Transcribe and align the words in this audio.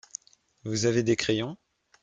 Vous 0.63 0.87
avez 0.87 1.03
des 1.03 1.15
crayons? 1.15 1.57